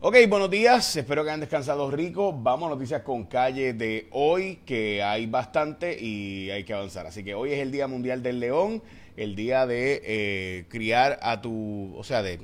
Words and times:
Ok, 0.00 0.14
buenos 0.28 0.48
días, 0.48 0.94
espero 0.94 1.24
que 1.24 1.30
hayan 1.30 1.40
descansado 1.40 1.90
rico. 1.90 2.32
Vamos 2.32 2.68
a 2.68 2.74
noticias 2.76 3.02
con 3.02 3.24
calle 3.24 3.72
de 3.72 4.06
hoy, 4.12 4.60
que 4.64 5.02
hay 5.02 5.26
bastante 5.26 6.00
y 6.00 6.50
hay 6.50 6.62
que 6.62 6.72
avanzar. 6.72 7.08
Así 7.08 7.24
que 7.24 7.34
hoy 7.34 7.50
es 7.50 7.58
el 7.58 7.72
Día 7.72 7.88
Mundial 7.88 8.22
del 8.22 8.38
León, 8.38 8.80
el 9.16 9.34
día 9.34 9.66
de 9.66 10.00
eh, 10.04 10.66
criar 10.68 11.18
a 11.20 11.40
tu, 11.40 11.92
o 11.96 12.04
sea, 12.04 12.22
de, 12.22 12.38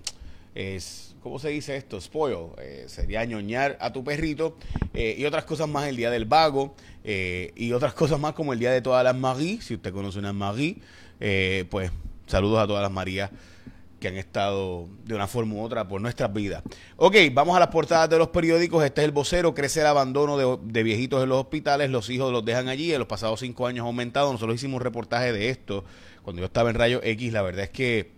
es, 0.56 1.14
¿cómo 1.22 1.38
se 1.38 1.50
dice 1.50 1.76
esto? 1.76 2.00
Spoil, 2.00 2.48
eh, 2.58 2.86
sería 2.88 3.24
ñoñar 3.24 3.78
a 3.80 3.92
tu 3.92 4.02
perrito 4.02 4.56
eh, 4.92 5.14
y 5.16 5.24
otras 5.24 5.44
cosas 5.44 5.68
más, 5.68 5.86
el 5.86 5.94
Día 5.94 6.10
del 6.10 6.24
Vago 6.24 6.74
y 7.04 7.72
otras 7.72 7.94
cosas 7.94 8.18
más 8.18 8.32
como 8.32 8.52
el 8.52 8.58
Día 8.58 8.72
de 8.72 8.82
todas 8.82 9.04
las 9.04 9.14
Marie, 9.14 9.60
si 9.60 9.74
usted 9.74 9.92
conoce 9.92 10.18
una 10.18 10.32
Marie, 10.32 10.78
pues 11.70 11.92
saludos 12.26 12.58
a 12.58 12.66
todas 12.66 12.82
las 12.82 12.90
Marías 12.90 13.30
que 14.04 14.08
han 14.08 14.16
estado 14.18 14.86
de 15.06 15.14
una 15.14 15.26
forma 15.26 15.54
u 15.54 15.62
otra 15.62 15.88
por 15.88 15.98
nuestras 15.98 16.30
vidas. 16.30 16.62
Ok, 16.96 17.16
vamos 17.32 17.56
a 17.56 17.58
las 17.58 17.68
portadas 17.68 18.10
de 18.10 18.18
los 18.18 18.28
periódicos. 18.28 18.84
Este 18.84 19.00
es 19.00 19.06
el 19.06 19.12
vocero. 19.12 19.54
Crece 19.54 19.80
el 19.80 19.86
abandono 19.86 20.58
de, 20.60 20.82
viejitos 20.82 21.22
en 21.22 21.30
los 21.30 21.38
hospitales. 21.38 21.88
Los 21.88 22.10
hijos 22.10 22.30
los 22.30 22.44
dejan 22.44 22.68
allí. 22.68 22.92
En 22.92 22.98
los 22.98 23.08
pasados 23.08 23.40
cinco 23.40 23.66
años 23.66 23.84
ha 23.84 23.86
aumentado. 23.86 24.30
Nosotros 24.30 24.56
hicimos 24.56 24.76
un 24.76 24.84
reportaje 24.84 25.32
de 25.32 25.48
esto 25.48 25.86
cuando 26.22 26.40
yo 26.40 26.46
estaba 26.46 26.68
en 26.68 26.76
Rayo 26.76 27.00
X. 27.02 27.32
La 27.32 27.40
verdad 27.40 27.64
es 27.64 27.70
que 27.70 28.12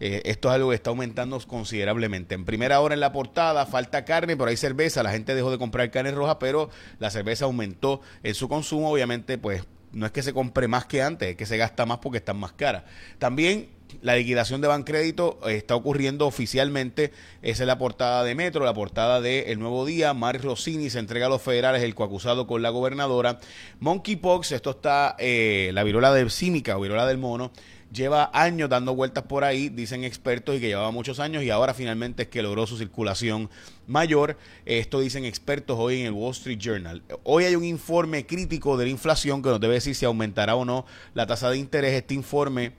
eh, 0.00 0.22
esto 0.24 0.48
es 0.48 0.56
algo 0.56 0.70
que 0.70 0.74
está 0.74 0.90
aumentando 0.90 1.38
considerablemente. 1.46 2.34
En 2.34 2.44
primera 2.44 2.80
hora 2.80 2.94
en 2.94 3.00
la 3.00 3.12
portada 3.12 3.64
falta 3.64 4.04
carne, 4.04 4.36
pero 4.36 4.50
hay 4.50 4.56
cerveza. 4.56 5.04
La 5.04 5.12
gente 5.12 5.36
dejó 5.36 5.52
de 5.52 5.58
comprar 5.58 5.88
carne 5.92 6.10
roja, 6.10 6.40
pero 6.40 6.68
la 6.98 7.10
cerveza 7.12 7.44
aumentó 7.44 8.00
en 8.24 8.34
su 8.34 8.48
consumo. 8.48 8.90
Obviamente, 8.90 9.38
pues 9.38 9.62
no 9.92 10.04
es 10.04 10.10
que 10.10 10.24
se 10.24 10.32
compre 10.32 10.66
más 10.66 10.86
que 10.86 11.00
antes, 11.00 11.28
es 11.28 11.36
que 11.36 11.46
se 11.46 11.58
gasta 11.58 11.86
más 11.86 11.98
porque 11.98 12.18
están 12.18 12.38
más 12.38 12.52
caras. 12.52 12.82
También 13.18 13.68
la 14.00 14.16
liquidación 14.16 14.60
de 14.60 14.68
Bancrédito 14.68 15.38
está 15.48 15.76
ocurriendo 15.76 16.26
oficialmente. 16.26 17.12
Esa 17.42 17.62
es 17.64 17.66
la 17.66 17.78
portada 17.78 18.24
de 18.24 18.34
Metro, 18.34 18.64
la 18.64 18.74
portada 18.74 19.20
de 19.20 19.52
El 19.52 19.58
Nuevo 19.58 19.84
Día. 19.84 20.14
Mar 20.14 20.40
Rossini 20.40 20.90
se 20.90 20.98
entrega 20.98 21.26
a 21.26 21.28
los 21.28 21.42
federales 21.42 21.82
el 21.82 21.94
coacusado 21.94 22.46
con 22.46 22.62
la 22.62 22.70
gobernadora. 22.70 23.40
Monkeypox, 23.80 24.52
esto 24.52 24.70
está 24.70 25.16
eh, 25.18 25.70
la 25.74 25.84
viruela 25.84 26.12
del 26.12 26.30
símica 26.30 26.76
o 26.76 26.80
viruela 26.80 27.06
del 27.06 27.18
mono. 27.18 27.52
Lleva 27.92 28.30
años 28.32 28.70
dando 28.70 28.94
vueltas 28.94 29.24
por 29.24 29.44
ahí, 29.44 29.68
dicen 29.68 30.02
expertos, 30.02 30.56
y 30.56 30.60
que 30.60 30.68
llevaba 30.68 30.90
muchos 30.92 31.20
años 31.20 31.42
y 31.42 31.50
ahora 31.50 31.74
finalmente 31.74 32.22
es 32.22 32.28
que 32.30 32.42
logró 32.42 32.66
su 32.66 32.78
circulación 32.78 33.50
mayor. 33.86 34.38
Esto 34.64 35.00
dicen 35.00 35.26
expertos 35.26 35.76
hoy 35.78 36.00
en 36.00 36.06
el 36.06 36.12
Wall 36.12 36.32
Street 36.32 36.58
Journal. 36.58 37.02
Hoy 37.22 37.44
hay 37.44 37.54
un 37.54 37.64
informe 37.64 38.24
crítico 38.24 38.78
de 38.78 38.86
la 38.86 38.90
inflación 38.90 39.42
que 39.42 39.50
nos 39.50 39.60
debe 39.60 39.74
decir 39.74 39.94
si 39.94 40.06
aumentará 40.06 40.54
o 40.54 40.64
no 40.64 40.86
la 41.12 41.26
tasa 41.26 41.50
de 41.50 41.58
interés. 41.58 41.92
Este 41.92 42.14
informe 42.14 42.72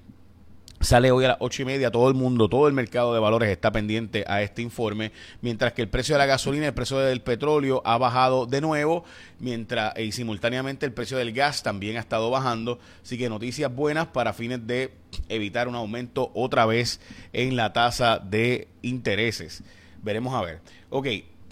Sale 0.83 1.11
hoy 1.11 1.23
a 1.23 1.29
las 1.29 1.37
ocho 1.39 1.61
y 1.61 1.65
media, 1.65 1.91
todo 1.91 2.09
el 2.09 2.13
mundo, 2.13 2.49
todo 2.49 2.67
el 2.67 2.73
mercado 2.73 3.13
de 3.13 3.19
valores 3.21 3.49
está 3.49 3.71
pendiente 3.71 4.25
a 4.27 4.41
este 4.41 4.61
informe, 4.61 5.13
mientras 5.39 5.71
que 5.71 5.81
el 5.81 5.87
precio 5.87 6.13
de 6.13 6.19
la 6.19 6.25
gasolina, 6.25 6.67
el 6.67 6.73
precio 6.73 6.97
del 6.97 7.21
petróleo 7.21 7.81
ha 7.85 7.97
bajado 7.97 8.45
de 8.45 8.59
nuevo, 8.59 9.05
mientras 9.39 9.97
y 9.97 10.11
simultáneamente 10.11 10.85
el 10.85 10.91
precio 10.91 11.17
del 11.17 11.31
gas 11.31 11.63
también 11.63 11.95
ha 11.95 12.01
estado 12.01 12.29
bajando, 12.29 12.79
así 13.01 13.17
que 13.17 13.29
noticias 13.29 13.73
buenas 13.73 14.07
para 14.07 14.33
fines 14.33 14.67
de 14.67 14.91
evitar 15.29 15.69
un 15.69 15.75
aumento 15.75 16.31
otra 16.33 16.65
vez 16.65 16.99
en 17.31 17.55
la 17.55 17.71
tasa 17.71 18.19
de 18.19 18.67
intereses. 18.81 19.63
Veremos 20.01 20.33
a 20.33 20.41
ver. 20.41 20.59
Ok, 20.89 21.07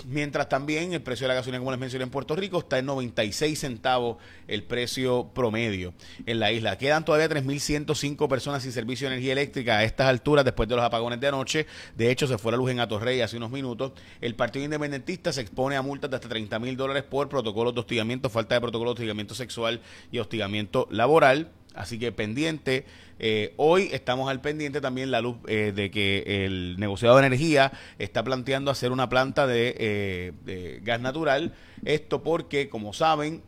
Mientras 0.05 0.49
también 0.49 0.93
el 0.93 1.01
precio 1.01 1.25
de 1.25 1.29
la 1.29 1.35
gasolina, 1.35 1.59
como 1.59 1.71
les 1.71 1.79
mencioné 1.79 2.03
en 2.03 2.09
Puerto 2.09 2.35
Rico, 2.35 2.59
está 2.59 2.79
en 2.79 2.85
96 2.85 3.59
centavos 3.59 4.17
el 4.47 4.63
precio 4.63 5.29
promedio 5.33 5.93
en 6.25 6.39
la 6.39 6.51
isla. 6.51 6.77
Quedan 6.77 7.05
todavía 7.05 7.29
3.105 7.29 8.27
personas 8.27 8.63
sin 8.63 8.71
servicio 8.71 9.07
de 9.07 9.15
energía 9.15 9.33
eléctrica 9.33 9.77
a 9.77 9.83
estas 9.83 10.07
alturas 10.07 10.45
después 10.45 10.67
de 10.67 10.75
los 10.75 10.85
apagones 10.85 11.19
de 11.19 11.27
anoche. 11.27 11.67
De 11.95 12.11
hecho, 12.11 12.27
se 12.27 12.37
fue 12.37 12.51
la 12.51 12.57
luz 12.57 12.71
en 12.71 12.79
Atorrey 12.79 13.21
hace 13.21 13.37
unos 13.37 13.51
minutos. 13.51 13.93
El 14.19 14.35
Partido 14.35 14.65
Independentista 14.65 15.31
se 15.33 15.41
expone 15.41 15.75
a 15.75 15.81
multas 15.81 16.09
de 16.09 16.15
hasta 16.15 16.29
30 16.29 16.59
mil 16.59 16.77
dólares 16.77 17.03
por 17.03 17.29
protocolos 17.29 17.73
de 17.73 17.81
hostigamiento, 17.81 18.29
falta 18.29 18.55
de 18.55 18.61
protocolo 18.61 18.91
de 18.91 18.93
hostigamiento 18.93 19.35
sexual 19.35 19.81
y 20.11 20.19
hostigamiento 20.19 20.87
laboral. 20.91 21.51
Así 21.73 21.97
que 21.99 22.11
pendiente. 22.11 22.85
Eh, 23.19 23.53
hoy 23.57 23.89
estamos 23.91 24.29
al 24.29 24.41
pendiente 24.41 24.81
también 24.81 25.11
la 25.11 25.21
luz 25.21 25.37
eh, 25.47 25.71
de 25.75 25.91
que 25.91 26.45
el 26.45 26.75
negociado 26.79 27.17
de 27.17 27.27
energía 27.27 27.71
está 27.99 28.23
planteando 28.23 28.71
hacer 28.71 28.91
una 28.91 29.09
planta 29.09 29.47
de, 29.47 29.75
eh, 29.77 30.31
de 30.43 30.79
gas 30.81 31.01
natural. 31.01 31.53
Esto 31.85 32.23
porque, 32.23 32.67
como 32.69 32.93
saben, 32.93 33.43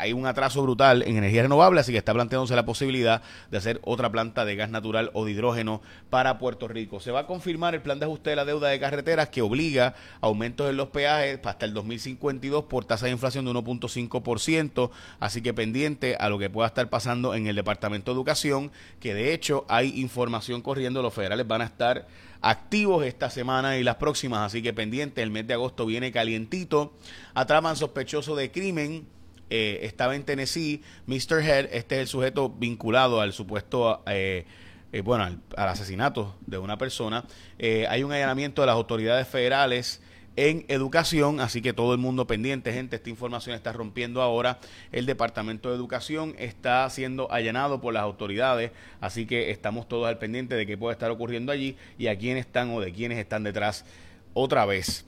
hay 0.00 0.12
un 0.12 0.26
atraso 0.26 0.62
brutal 0.62 1.02
en 1.02 1.16
energía 1.16 1.42
renovable, 1.42 1.80
así 1.80 1.92
que 1.92 1.98
está 1.98 2.12
planteándose 2.12 2.56
la 2.56 2.64
posibilidad 2.64 3.22
de 3.50 3.58
hacer 3.58 3.80
otra 3.84 4.10
planta 4.10 4.44
de 4.44 4.56
gas 4.56 4.70
natural 4.70 5.10
o 5.12 5.24
de 5.24 5.32
hidrógeno 5.32 5.82
para 6.08 6.38
Puerto 6.38 6.68
Rico. 6.68 7.00
Se 7.00 7.10
va 7.10 7.20
a 7.20 7.26
confirmar 7.26 7.74
el 7.74 7.82
plan 7.82 7.98
de 7.98 8.06
ajuste 8.06 8.30
de 8.30 8.36
la 8.36 8.44
deuda 8.44 8.68
de 8.68 8.80
carreteras 8.80 9.28
que 9.28 9.42
obliga 9.42 9.94
aumentos 10.20 10.68
en 10.70 10.76
los 10.76 10.88
peajes 10.88 11.40
hasta 11.44 11.66
el 11.66 11.74
2052 11.74 12.64
por 12.64 12.84
tasa 12.84 13.06
de 13.06 13.12
inflación 13.12 13.44
de 13.44 13.52
1.5%, 13.52 14.90
así 15.20 15.42
que 15.42 15.54
pendiente 15.54 16.16
a 16.16 16.28
lo 16.28 16.38
que 16.38 16.50
pueda 16.50 16.68
estar 16.68 16.88
pasando 16.88 17.34
en 17.34 17.46
el 17.46 17.56
Departamento 17.56 18.10
de 18.10 18.16
Educación, 18.16 18.70
que 19.00 19.14
de 19.14 19.34
hecho 19.34 19.64
hay 19.68 20.00
información 20.00 20.62
corriendo, 20.62 21.02
los 21.02 21.14
federales 21.14 21.46
van 21.46 21.62
a 21.62 21.64
estar 21.64 22.06
activos 22.42 23.04
esta 23.04 23.30
semana 23.30 23.76
y 23.76 23.84
las 23.84 23.96
próximas, 23.96 24.40
así 24.40 24.62
que 24.62 24.72
pendiente, 24.72 25.22
el 25.22 25.30
mes 25.30 25.46
de 25.46 25.54
agosto 25.54 25.86
viene 25.86 26.12
calientito, 26.12 26.94
atraman 27.34 27.76
sospechoso 27.76 28.34
de 28.34 28.50
crimen 28.50 29.06
eh, 29.50 29.80
estaba 29.82 30.14
en 30.14 30.22
Tennessee. 30.24 30.82
Mr. 31.06 31.42
Head, 31.42 31.68
este 31.72 31.96
es 31.96 32.00
el 32.02 32.06
sujeto 32.06 32.48
vinculado 32.48 33.20
al 33.20 33.32
supuesto, 33.32 34.02
eh, 34.06 34.46
eh, 34.92 35.00
bueno, 35.02 35.24
al, 35.24 35.40
asesinato 35.68 36.36
de 36.46 36.58
una 36.58 36.78
persona. 36.78 37.24
hay 37.58 38.02
un 38.02 38.12
allanamiento 38.12 38.62
de 38.62 38.66
las 38.66 38.76
autoridades 38.76 39.28
federales 39.28 40.00
en 40.36 40.64
educación, 40.68 41.40
así 41.40 41.60
que 41.60 41.72
todo 41.72 41.92
el 41.92 41.98
mundo 41.98 42.26
pendiente, 42.26 42.72
gente, 42.72 42.96
esta 42.96 43.10
información 43.10 43.56
está 43.56 43.72
rompiendo 43.72 44.22
ahora. 44.22 44.60
El 44.92 45.04
Departamento 45.04 45.68
de 45.68 45.74
Educación 45.74 46.34
está 46.38 46.88
siendo 46.88 47.30
allanado 47.32 47.80
por 47.80 47.92
las 47.92 48.04
autoridades, 48.04 48.70
así 49.00 49.26
que 49.26 49.50
estamos 49.50 49.88
todos 49.88 50.06
al 50.06 50.18
pendiente 50.18 50.54
de 50.54 50.66
qué 50.66 50.78
puede 50.78 50.92
estar 50.92 51.10
ocurriendo 51.10 51.50
allí 51.50 51.76
y 51.98 52.06
a 52.06 52.16
quiénes 52.16 52.46
están 52.46 52.70
o 52.70 52.80
de 52.80 52.92
quiénes 52.92 53.18
están 53.18 53.42
detrás 53.42 53.84
otra 54.32 54.64
vez. 54.64 55.04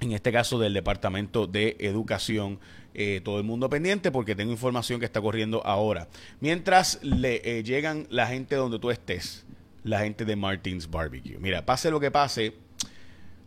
En 0.00 0.12
este 0.12 0.32
caso 0.32 0.58
del 0.58 0.74
Departamento 0.74 1.46
de 1.46 1.76
Educación 1.78 2.58
eh, 2.94 3.20
todo 3.24 3.38
el 3.38 3.44
mundo 3.44 3.68
pendiente 3.68 4.10
porque 4.10 4.34
tengo 4.34 4.52
información 4.52 5.00
que 5.00 5.06
está 5.06 5.20
corriendo 5.20 5.64
ahora. 5.66 6.08
Mientras 6.40 6.98
le 7.02 7.42
eh, 7.44 7.62
llegan 7.62 8.06
la 8.08 8.26
gente 8.26 8.54
donde 8.56 8.78
tú 8.78 8.90
estés, 8.90 9.44
la 9.82 10.00
gente 10.00 10.24
de 10.24 10.36
Martins 10.36 10.90
Barbecue. 10.90 11.38
Mira, 11.38 11.66
pase 11.66 11.90
lo 11.90 12.00
que 12.00 12.10
pase, 12.10 12.54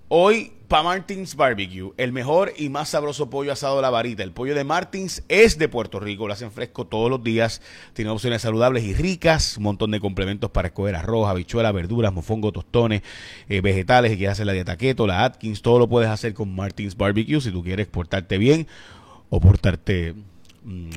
Hoy, 0.10 0.54
para 0.70 0.84
Martins 0.84 1.36
Barbecue, 1.36 1.92
el 1.98 2.14
mejor 2.14 2.54
y 2.56 2.70
más 2.70 2.88
sabroso 2.88 3.30
pollo 3.30 3.52
asado 3.52 3.76
de 3.76 3.82
la 3.82 3.90
varita. 3.90 4.24
El 4.24 4.32
pollo 4.32 4.56
de 4.56 4.64
Martins 4.64 5.22
es 5.28 5.58
de 5.58 5.68
Puerto 5.68 6.00
Rico, 6.00 6.28
lo 6.28 6.34
hacen 6.34 6.50
fresco 6.50 6.88
todos 6.88 7.10
los 7.10 7.22
días. 7.22 7.62
Tiene 7.92 8.12
opciones 8.12 8.42
saludables 8.42 8.86
y 8.86 8.94
ricas, 8.94 9.58
un 9.58 9.64
montón 9.64 9.92
de 9.92 10.00
complementos 10.00 10.50
para 10.50 10.70
escoger 10.70 10.96
arroz, 10.96 11.28
habichuelas, 11.28 11.74
verduras, 11.74 12.14
mofongo, 12.14 12.54
tostones, 12.54 13.02
eh, 13.50 13.60
vegetales. 13.60 14.12
Si 14.12 14.18
quieres 14.18 14.32
hacer 14.32 14.46
la 14.46 14.54
dieta 14.54 14.78
keto, 14.78 15.08
la 15.08 15.26
Atkins, 15.26 15.62
todo 15.62 15.78
lo 15.78 15.90
puedes 15.90 16.10
hacer 16.10 16.34
con 16.34 16.56
Martins 16.56 16.96
Barbecue 16.96 17.42
si 17.42 17.52
tú 17.52 17.62
quieres 17.62 17.88
portarte 17.88 18.38
bien 18.38 18.66
o 19.30 19.40
portarte 19.40 20.14
mm, 20.64 20.90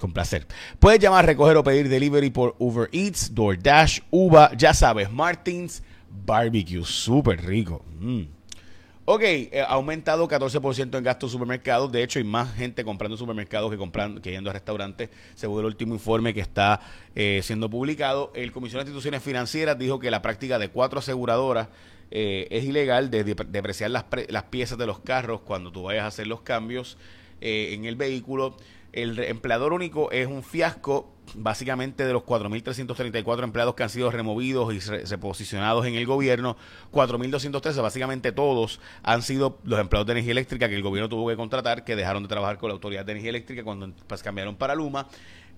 con 0.00 0.12
placer. 0.12 0.46
Puedes 0.78 1.00
llamar, 1.00 1.26
recoger 1.26 1.56
o 1.56 1.64
pedir 1.64 1.88
delivery 1.88 2.30
por 2.30 2.54
Uber 2.58 2.88
Eats, 2.92 3.34
DoorDash, 3.34 4.00
Uva, 4.10 4.52
ya 4.56 4.74
sabes, 4.74 5.10
Martins 5.10 5.82
Barbecue, 6.24 6.84
súper 6.84 7.44
rico. 7.44 7.84
Mm. 7.98 8.38
Ok, 9.10 9.22
eh, 9.22 9.64
ha 9.66 9.72
aumentado 9.72 10.28
14% 10.28 10.98
en 10.98 11.02
gastos 11.02 11.32
supermercados. 11.32 11.90
De 11.90 12.02
hecho, 12.02 12.18
hay 12.18 12.26
más 12.26 12.54
gente 12.54 12.84
comprando 12.84 13.16
supermercados 13.16 13.70
que 13.70 13.78
comprando, 13.78 14.20
que 14.20 14.32
yendo 14.32 14.50
a 14.50 14.52
restaurantes, 14.52 15.08
según 15.34 15.60
el 15.60 15.64
último 15.64 15.94
informe 15.94 16.34
que 16.34 16.40
está 16.40 16.82
eh, 17.14 17.40
siendo 17.42 17.70
publicado. 17.70 18.30
El 18.34 18.52
Comisión 18.52 18.80
de 18.80 18.82
Instituciones 18.82 19.22
Financieras 19.22 19.78
dijo 19.78 19.98
que 19.98 20.10
la 20.10 20.20
práctica 20.20 20.58
de 20.58 20.68
cuatro 20.68 20.98
aseguradoras 20.98 21.68
eh, 22.10 22.48
es 22.50 22.64
ilegal 22.64 23.10
de 23.10 23.24
depreciar 23.24 23.92
las, 23.92 24.04
las 24.28 24.42
piezas 24.44 24.76
de 24.76 24.86
los 24.86 24.98
carros 24.98 25.40
cuando 25.40 25.72
tú 25.72 25.84
vayas 25.84 26.04
a 26.04 26.08
hacer 26.08 26.26
los 26.26 26.42
cambios 26.42 26.98
eh, 27.40 27.74
en 27.74 27.84
el 27.84 27.96
vehículo. 27.96 28.56
El 28.92 29.18
empleador 29.18 29.74
único 29.74 30.10
es 30.10 30.26
un 30.26 30.42
fiasco, 30.42 31.14
básicamente 31.34 32.06
de 32.06 32.12
los 32.14 32.22
4.334 32.22 33.44
empleados 33.44 33.74
que 33.74 33.82
han 33.82 33.90
sido 33.90 34.10
removidos 34.10 34.72
y 34.72 34.80
reposicionados 34.80 35.86
en 35.86 35.94
el 35.94 36.06
gobierno, 36.06 36.56
4.213, 36.92 37.82
básicamente 37.82 38.32
todos 38.32 38.80
han 39.02 39.20
sido 39.20 39.58
los 39.64 39.78
empleados 39.78 40.06
de 40.06 40.12
energía 40.12 40.32
eléctrica 40.32 40.68
que 40.70 40.74
el 40.74 40.82
gobierno 40.82 41.08
tuvo 41.08 41.28
que 41.28 41.36
contratar, 41.36 41.84
que 41.84 41.96
dejaron 41.96 42.22
de 42.22 42.28
trabajar 42.30 42.56
con 42.56 42.70
la 42.70 42.74
Autoridad 42.74 43.04
de 43.04 43.12
Energía 43.12 43.30
Eléctrica 43.30 43.62
cuando 43.62 43.92
pues, 44.06 44.22
cambiaron 44.22 44.56
para 44.56 44.74
Luma. 44.74 45.06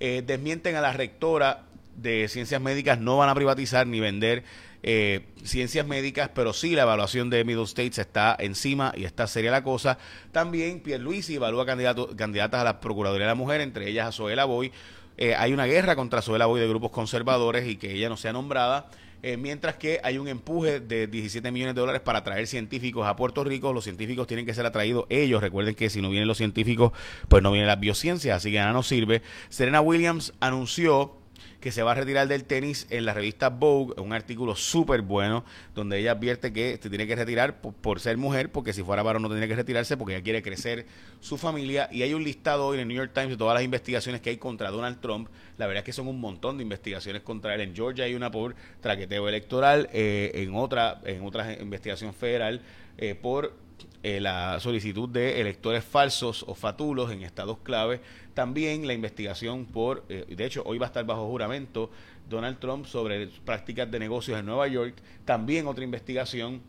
Eh, 0.01 0.23
desmienten 0.27 0.77
a 0.77 0.81
la 0.81 0.93
rectora 0.93 1.67
de 2.03 2.29
ciencias 2.29 2.61
médicas, 2.61 2.99
no 2.99 3.19
van 3.19 3.29
a 3.29 3.35
privatizar 3.35 3.87
ni 3.87 4.01
vender 4.01 4.45
eh, 4.83 5.27
ciencias 5.45 5.87
médicas, 5.87 6.31
pero 6.35 6.53
sí 6.53 6.75
la 6.75 6.83
evaluación 6.83 7.29
de 7.29 7.45
Middle 7.45 7.65
States 7.65 7.99
está 7.99 8.37
encima 8.39 8.93
y 8.97 9.05
está 9.05 9.27
seria 9.27 9.51
la 9.51 9.63
cosa. 9.63 9.99
También 10.33 10.81
Pierluisi 10.81 11.35
evalúa 11.35 11.67
candidato, 11.67 12.17
candidatas 12.17 12.63
a 12.63 12.65
la 12.65 12.81
Procuraduría 12.81 13.27
de 13.27 13.31
la 13.33 13.35
Mujer, 13.35 13.61
entre 13.61 13.89
ellas 13.89 14.09
a 14.09 14.13
Zoela 14.13 14.45
Boy. 14.45 14.73
Eh, 15.19 15.35
hay 15.35 15.53
una 15.53 15.67
guerra 15.67 15.97
contra 15.97 16.23
Zoela 16.23 16.47
Boy 16.47 16.61
de 16.61 16.69
grupos 16.69 16.91
conservadores 16.91 17.69
y 17.69 17.77
que 17.77 17.93
ella 17.93 18.09
no 18.09 18.17
sea 18.17 18.33
nombrada. 18.33 18.89
Eh, 19.23 19.37
mientras 19.37 19.75
que 19.75 20.01
hay 20.03 20.17
un 20.17 20.29
empuje 20.29 20.81
de 20.81 21.07
17 21.07 21.51
millones 21.53 21.75
de 21.75 21.81
dólares 21.83 22.01
para 22.01 22.25
traer 22.25 22.47
científicos 22.47 23.07
a 23.07 23.17
Puerto 23.17 23.45
Rico. 23.45 23.73
Los 23.75 23.85
científicos 23.85 24.27
tienen 24.27 24.47
que 24.47 24.55
ser 24.55 24.65
atraídos 24.65 25.05
ellos. 25.11 25.43
Recuerden 25.43 25.75
que 25.75 25.91
si 25.91 26.01
no 26.01 26.09
vienen 26.09 26.27
los 26.27 26.39
científicos, 26.39 26.93
pues 27.29 27.43
no 27.43 27.53
vienen 27.53 27.69
las 27.69 27.79
biociencias, 27.79 28.39
así 28.39 28.51
que 28.51 28.59
nada 28.59 28.73
nos 28.73 28.87
sirve. 28.87 29.21
Serena 29.51 29.83
Williams 29.83 30.33
anunció 30.41 31.20
que 31.61 31.73
se 31.73 31.83
va 31.83 31.93
a 31.93 31.95
retirar 31.95 32.27
del 32.27 32.45
tenis 32.45 32.87
en 32.91 33.05
la 33.05 33.13
revista 33.13 33.51
Vogue, 33.51 34.01
un 34.01 34.13
artículo 34.13 34.57
súper 34.57 35.03
bueno, 35.03 35.45
donde 35.75 35.99
ella 35.99 36.13
advierte 36.13 36.53
que 36.53 36.79
se 36.83 36.89
tiene 36.89 37.07
que 37.07 37.15
retirar 37.15 37.61
por, 37.61 38.01
ser 38.01 38.17
mujer, 38.17 38.51
porque 38.51 38.73
si 38.73 38.83
fuera 38.83 39.03
varón 39.03 39.23
no 39.23 39.29
tendría 39.29 39.49
que 39.49 39.57
retirarse, 39.57 39.97
porque 39.97 40.15
ella 40.15 40.25
quiere 40.25 40.43
crecer 40.43 40.87
su 41.21 41.37
familia. 41.37 41.89
Y 41.93 42.03
hay 42.03 42.15
un 42.15 42.25
listado 42.25 42.67
hoy 42.67 42.77
en 42.77 42.83
el 42.83 42.89
New 42.89 42.97
York 42.97 43.13
Times 43.15 43.31
de 43.31 43.37
todas 43.37 43.55
las 43.55 43.63
investigaciones 43.63 44.21
que 44.21 44.31
hay 44.31 44.39
contra 44.39 44.71
Donald 44.71 45.01
Trump. 45.01 45.29
La 45.59 45.67
verdad 45.67 45.81
es 45.81 45.85
que 45.85 45.93
son 45.93 46.09
un 46.09 46.21
montón 46.21 46.57
de 46.57 46.63
investigaciones 46.63 47.23
contra 47.23 47.55
él. 47.55 47.61
En 47.61 47.75
Georgia 47.75 48.05
hay 48.05 48.15
una 48.15 48.31
por 48.31 48.55
traqueteo 48.81 49.29
electoral, 49.29 49.89
eh, 49.93 50.31
en 50.35 50.55
otra, 50.55 51.01
en 51.05 51.25
otra 51.25 51.53
investigación 51.61 52.15
federal 52.15 52.63
eh, 52.97 53.15
por 53.15 53.55
eh, 54.03 54.21
la 54.21 54.59
solicitud 54.61 55.09
de 55.09 55.41
electores 55.41 55.85
falsos 55.85 56.45
o 56.47 56.55
fatulos 56.55 57.11
en 57.11 57.23
estados 57.23 57.59
clave. 57.59 58.01
También 58.35 58.87
la 58.87 58.95
investigación 58.95 59.67
por, 59.67 60.05
eh, 60.09 60.25
de 60.29 60.45
hecho, 60.45 60.63
hoy 60.65 60.79
va 60.79 60.87
a 60.87 60.89
estar 60.89 61.05
bajo 61.05 61.27
juramento 61.29 61.91
Donald 62.29 62.59
Trump 62.59 62.87
sobre 62.87 63.29
prácticas 63.45 63.91
de 63.91 63.99
negocios 63.99 64.39
en 64.39 64.47
Nueva 64.47 64.69
York. 64.69 64.95
También 65.25 65.67
otra 65.67 65.85
investigación 65.85 66.61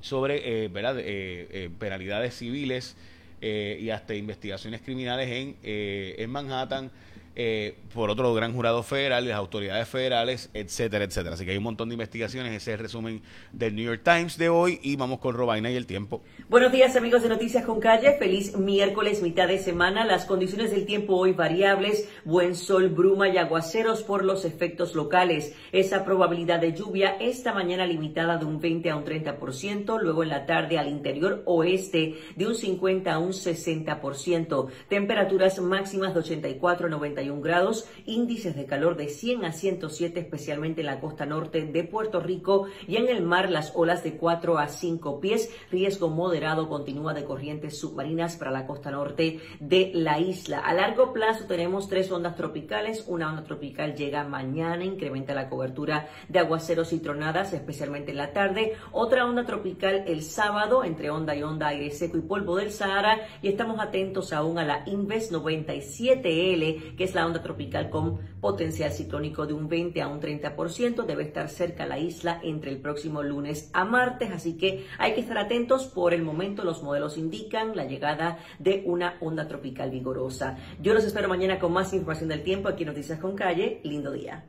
sobre 0.00 0.64
eh, 0.64 1.70
penalidades 1.78 2.34
civiles 2.34 2.96
y 3.42 3.88
hasta 3.88 4.14
investigaciones 4.14 4.82
criminales 4.82 5.30
en, 5.30 5.56
en 5.62 6.30
Manhattan 6.30 6.90
eh, 7.36 7.78
por 7.94 8.10
otro 8.10 8.34
gran 8.34 8.52
jurado 8.52 8.82
federal, 8.82 9.26
las 9.26 9.36
autoridades 9.36 9.88
federales, 9.88 10.50
etcétera, 10.52 11.04
etcétera. 11.04 11.34
Así 11.34 11.44
que 11.44 11.52
hay 11.52 11.56
un 11.56 11.64
montón 11.64 11.88
de 11.88 11.94
investigaciones. 11.94 12.52
Ese 12.52 12.72
es 12.72 12.78
el 12.78 12.82
resumen 12.82 13.22
del 13.52 13.74
New 13.74 13.84
York 13.84 14.02
Times 14.04 14.36
de 14.36 14.48
hoy 14.48 14.80
y 14.82 14.96
vamos 14.96 15.20
con 15.20 15.34
Robaina 15.34 15.70
y 15.70 15.76
el 15.76 15.86
tiempo. 15.86 16.22
Buenos 16.48 16.72
días 16.72 16.96
amigos 16.96 17.22
de 17.22 17.28
Noticias 17.28 17.64
con 17.64 17.80
Calle. 17.80 18.16
Feliz 18.18 18.56
miércoles, 18.56 19.22
mitad 19.22 19.48
de 19.48 19.58
semana. 19.58 20.04
Las 20.04 20.24
condiciones 20.24 20.70
del 20.70 20.86
tiempo 20.86 21.16
hoy 21.16 21.32
variables, 21.32 22.08
buen 22.24 22.54
sol, 22.54 22.88
bruma 22.88 23.28
y 23.28 23.38
aguaceros 23.38 24.02
por 24.02 24.24
los 24.24 24.44
efectos 24.44 24.94
locales. 24.94 25.54
Esa 25.72 26.04
probabilidad 26.04 26.60
de 26.60 26.72
lluvia 26.72 27.16
esta 27.20 27.52
mañana 27.52 27.86
limitada 27.86 28.38
de 28.38 28.44
un 28.44 28.60
20 28.60 28.90
a 28.90 28.96
un 28.96 29.04
30%, 29.04 30.00
luego 30.00 30.22
en 30.22 30.28
la 30.28 30.46
tarde 30.46 30.78
al 30.78 30.88
interior 30.88 31.42
oeste 31.46 32.16
de 32.36 32.46
un 32.46 32.54
50 32.54 33.12
a 33.12 33.18
un 33.18 33.30
60%. 33.30 34.68
Temperaturas 34.88 35.60
máximas 35.60 36.14
de 36.14 36.20
84 36.20 36.86
a 36.86 36.90
90 36.90 37.19
grados, 37.40 37.88
índices 38.06 38.56
de 38.56 38.66
calor 38.66 38.96
de 38.96 39.08
100 39.08 39.44
a 39.44 39.52
107, 39.52 40.20
especialmente 40.20 40.80
en 40.80 40.86
la 40.86 41.00
costa 41.00 41.26
norte 41.26 41.62
de 41.62 41.84
Puerto 41.84 42.20
Rico 42.20 42.66
y 42.86 42.96
en 42.96 43.08
el 43.08 43.22
mar 43.22 43.50
las 43.50 43.72
olas 43.74 44.02
de 44.02 44.16
4 44.16 44.58
a 44.58 44.68
5 44.68 45.20
pies. 45.20 45.50
Riesgo 45.70 46.08
moderado 46.08 46.68
continúa 46.68 47.14
de 47.14 47.24
corrientes 47.24 47.78
submarinas 47.78 48.36
para 48.36 48.50
la 48.50 48.66
costa 48.66 48.90
norte 48.90 49.40
de 49.60 49.92
la 49.94 50.18
isla. 50.18 50.58
A 50.58 50.74
largo 50.74 51.12
plazo 51.12 51.44
tenemos 51.46 51.88
tres 51.88 52.10
ondas 52.10 52.36
tropicales. 52.36 53.04
Una 53.06 53.30
onda 53.30 53.44
tropical 53.44 53.94
llega 53.94 54.24
mañana, 54.24 54.84
incrementa 54.84 55.34
la 55.34 55.48
cobertura 55.48 56.08
de 56.28 56.38
aguaceros 56.38 56.92
y 56.92 57.00
tronadas, 57.00 57.52
especialmente 57.52 58.10
en 58.12 58.18
la 58.18 58.32
tarde. 58.32 58.74
Otra 58.92 59.26
onda 59.26 59.44
tropical 59.44 60.04
el 60.06 60.22
sábado, 60.22 60.84
entre 60.84 61.10
onda 61.10 61.34
y 61.36 61.42
onda, 61.42 61.68
aire 61.68 61.90
seco 61.90 62.16
y 62.16 62.22
polvo 62.22 62.56
del 62.56 62.70
Sahara. 62.70 63.20
Y 63.42 63.48
estamos 63.48 63.78
atentos 63.80 64.32
aún 64.32 64.58
a 64.58 64.64
la 64.64 64.82
Inves 64.86 65.32
97L, 65.32 66.96
que 66.96 67.08
es 67.10 67.14
la 67.16 67.26
onda 67.26 67.42
tropical 67.42 67.90
con 67.90 68.18
potencial 68.40 68.92
ciclónico 68.92 69.46
de 69.46 69.52
un 69.52 69.68
20 69.68 70.00
a 70.00 70.08
un 70.08 70.20
30%. 70.20 71.04
Debe 71.04 71.24
estar 71.24 71.48
cerca 71.48 71.86
la 71.86 71.98
isla 71.98 72.40
entre 72.42 72.70
el 72.70 72.80
próximo 72.80 73.22
lunes 73.22 73.68
a 73.72 73.84
martes, 73.84 74.30
así 74.30 74.56
que 74.56 74.86
hay 74.98 75.14
que 75.14 75.20
estar 75.20 75.36
atentos. 75.36 75.86
Por 75.86 76.14
el 76.14 76.22
momento 76.22 76.64
los 76.64 76.82
modelos 76.82 77.18
indican 77.18 77.76
la 77.76 77.84
llegada 77.84 78.38
de 78.58 78.84
una 78.86 79.16
onda 79.20 79.48
tropical 79.48 79.90
vigorosa. 79.90 80.56
Yo 80.80 80.94
los 80.94 81.04
espero 81.04 81.28
mañana 81.28 81.58
con 81.58 81.72
más 81.72 81.92
información 81.92 82.28
del 82.28 82.42
tiempo 82.42 82.68
aquí 82.68 82.84
en 82.84 82.90
Noticias 82.90 83.18
con 83.18 83.34
Calle. 83.34 83.80
Lindo 83.82 84.12
día. 84.12 84.44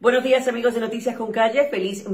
Buenos 0.00 0.24
días 0.24 0.48
amigos 0.48 0.74
de 0.74 0.80
Noticias 0.80 1.16
con 1.16 1.30
Calle. 1.30 1.68
Feliz 1.70 2.06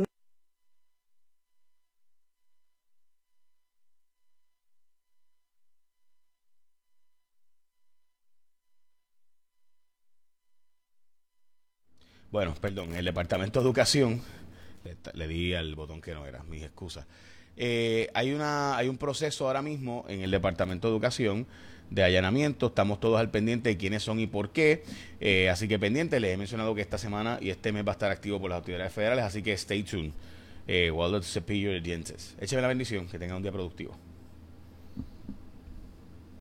Bueno, 12.31 12.55
perdón, 12.61 12.95
el 12.95 13.07
Departamento 13.07 13.61
de 13.61 13.65
Educación, 13.65 14.21
le, 15.15 15.29
di 15.29 15.55
al 15.55 15.75
botón 15.75 16.03
que 16.03 16.13
no 16.13 16.27
era, 16.27 16.43
mis 16.43 16.63
excusas. 16.63 17.07
Eh, 17.57 18.11
hay, 18.13 18.33
una, 18.33 18.77
hay 18.77 18.89
un 18.89 18.99
proceso 18.99 19.47
ahora 19.47 19.63
mismo 19.63 20.05
en 20.09 20.21
el 20.21 20.31
Departamento 20.31 20.89
de 20.89 20.95
Educación 20.95 21.47
de 21.89 22.05
allanamiento, 22.05 22.67
estamos 22.67 23.01
todos 23.01 23.19
al 23.19 23.31
pendiente 23.31 23.71
de 23.71 23.79
quiénes 23.79 24.03
son 24.03 24.21
y 24.21 24.27
por 24.27 24.51
qué, 24.51 24.83
eh, 25.21 25.49
así 25.49 25.69
que 25.69 25.79
pendiente, 25.79 26.21
les 26.21 26.35
he 26.35 26.37
mencionado 26.37 26.75
que 26.75 26.83
esta 26.83 26.99
semana 26.99 27.39
y 27.41 27.49
este 27.49 27.73
mes 27.73 27.87
va 27.87 27.93
a 27.93 27.95
estar 27.95 28.11
activo 28.11 28.39
por 28.39 28.51
las 28.51 28.59
autoridades 28.59 28.93
federales, 28.93 29.25
así 29.25 29.43
que 29.43 29.55
stay 29.55 29.83
tuned. 29.83 30.13
Eh, 30.67 30.91
Waldo 30.91 31.23
Cepillo 31.23 31.71
de 31.71 31.81
Dientes. 31.81 32.37
Écheme 32.39 32.61
la 32.61 32.69
bendición, 32.69 33.09
que 33.09 33.19
tengan 33.19 33.39
un 33.39 33.43
día 33.43 33.53
productivo. 33.53 33.97